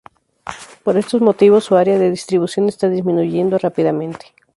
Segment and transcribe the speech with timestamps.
[0.83, 4.33] Por estos motivos su área de distribución está disminuyendo rápidamente.